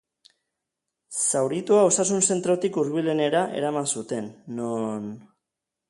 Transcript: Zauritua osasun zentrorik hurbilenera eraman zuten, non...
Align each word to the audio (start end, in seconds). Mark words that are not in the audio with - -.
Zauritua 1.23 1.83
osasun 1.89 2.25
zentrorik 2.29 2.81
hurbilenera 2.83 3.45
eraman 3.61 3.95
zuten, 3.97 4.35
non... 4.63 5.11